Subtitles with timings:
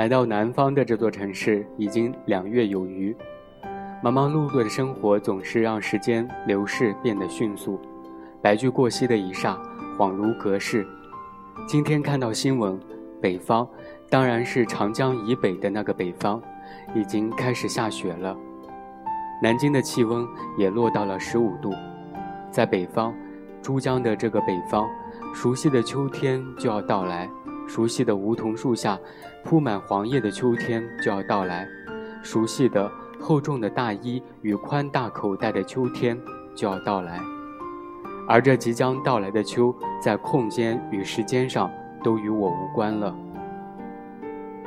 [0.00, 3.14] 来到南方的这座城市已经两月有余，
[4.02, 7.78] 忙忙碌碌的生活总是让时间流逝变得迅速，
[8.40, 9.58] 白驹过隙的一霎，
[9.98, 10.86] 恍如隔世。
[11.68, 12.80] 今天看到新闻，
[13.20, 13.68] 北方，
[14.08, 16.40] 当然是长江以北的那个北方，
[16.94, 18.34] 已经开始下雪了。
[19.42, 21.74] 南京的气温也落到了十五度，
[22.50, 23.12] 在北方，
[23.60, 24.88] 珠江的这个北方，
[25.34, 27.28] 熟悉的秋天就要到来。
[27.72, 28.98] 熟悉的梧桐树下，
[29.44, 31.64] 铺满黄叶的秋天就要到来；
[32.20, 36.18] 熟悉的厚重的大衣与宽大口袋的秋天
[36.52, 37.20] 就要到来。
[38.26, 41.70] 而这即将到来的秋，在空间与时间上
[42.02, 43.14] 都与我无关了。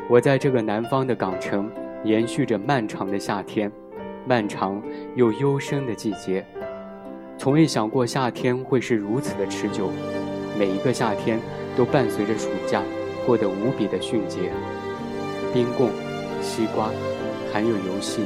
[0.07, 1.69] 我在这个南方的港城，
[2.05, 3.69] 延续着漫长的夏天，
[4.25, 4.81] 漫长
[5.13, 6.45] 又幽深的季节。
[7.37, 9.89] 从未想过夏天会是如此的持久，
[10.57, 11.37] 每一个夏天。
[11.75, 12.83] 都伴随着暑假
[13.25, 14.51] 过得无比的迅捷，
[15.53, 15.89] 冰棍、
[16.41, 16.89] 西瓜，
[17.51, 18.21] 还有游戏，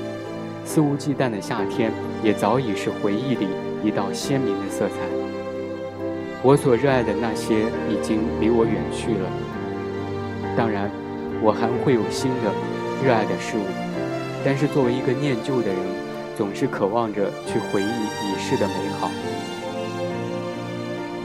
[0.65, 1.91] 肆无忌惮的夏天
[2.23, 3.47] 也早已是回忆里
[3.83, 4.95] 一道鲜明的色彩。
[6.43, 9.29] 我所热爱的那些已经离我远去了，
[10.55, 10.89] 当然，
[11.41, 12.51] 我还会有新的
[13.05, 13.65] 热爱的事物，
[14.45, 15.77] 但是作为一个念旧的人，
[16.35, 19.11] 总是渴望着去回忆已逝的美好。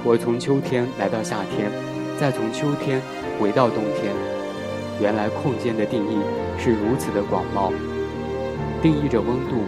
[0.04, 1.91] 我从秋天来到夏天。
[2.22, 3.02] 再从秋天
[3.40, 4.14] 回到冬天，
[5.00, 6.20] 原来空间的定义
[6.56, 7.72] 是如此的广袤，
[8.80, 9.64] 定义着温度，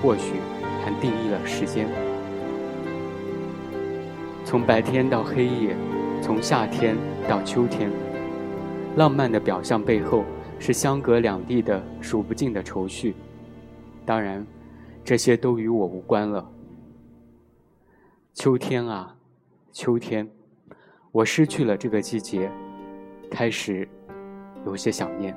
[0.00, 0.36] 或许
[0.82, 1.86] 还定义了时间。
[4.42, 5.76] 从白天到黑夜，
[6.22, 6.96] 从夏天
[7.28, 7.90] 到秋天，
[8.96, 10.24] 浪漫的表象背后
[10.58, 13.14] 是相隔两地的数不尽的愁绪。
[14.06, 14.46] 当然，
[15.04, 16.50] 这些都与我无关了。
[18.32, 19.14] 秋天啊，
[19.72, 20.26] 秋天。
[21.10, 22.50] 我失去了这个季节，
[23.30, 23.88] 开始
[24.66, 25.34] 有些想念。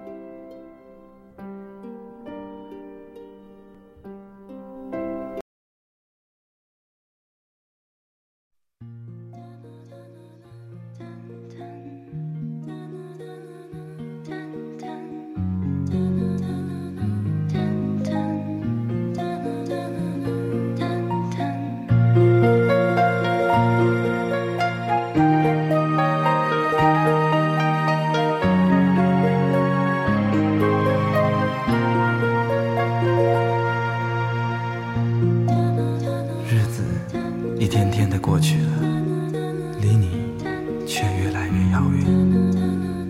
[41.81, 42.06] 遥远，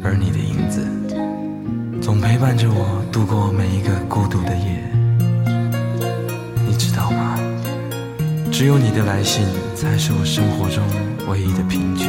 [0.02, 0.88] 而你的影子
[2.02, 4.82] 总陪伴着我度过每一个孤独的夜。
[6.66, 7.38] 你知道吗？
[8.50, 9.46] 只有你的来信
[9.76, 10.84] 才是我生活中
[11.30, 12.08] 唯一的凭据。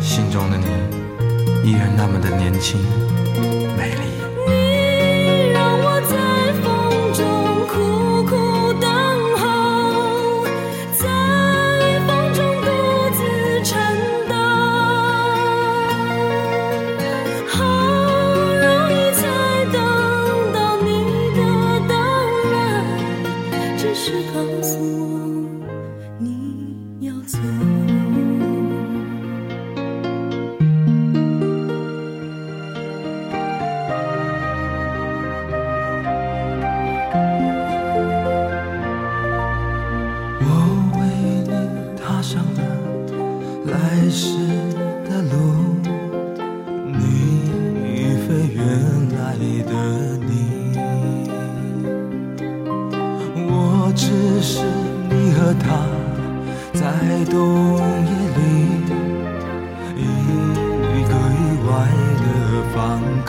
[0.00, 2.80] 心中的你依然那么的年轻、
[3.76, 4.27] 美丽。
[49.40, 49.72] 里的
[50.26, 50.28] 你。
[53.50, 54.06] 我只
[54.42, 54.64] 是
[55.08, 55.66] 你和他
[56.74, 56.80] 在
[57.30, 58.40] 冬夜里
[59.98, 61.70] 一个意外
[62.22, 62.24] 的
[62.74, 62.76] 访
[63.24, 63.28] 客。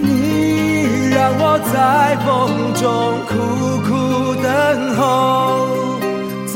[0.00, 0.04] 你
[1.10, 1.42] 让我
[1.72, 1.74] 在
[2.24, 2.26] 风
[2.74, 2.84] 中
[3.26, 3.30] 苦
[3.86, 3.88] 苦
[4.42, 4.46] 等
[4.96, 5.00] 候
[6.46, 6.54] 在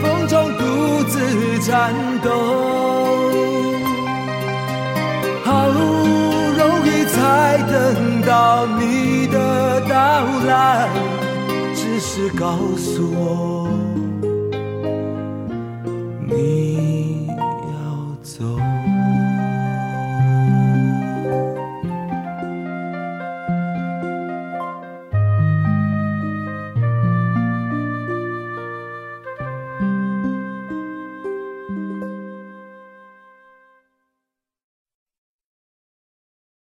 [0.00, 0.62] 风中独
[1.08, 1.92] 自颤
[2.22, 2.45] 抖。
[8.78, 10.88] 你的到来，
[11.74, 13.68] 只是告诉我
[16.28, 17.36] 你要
[18.22, 18.44] 走。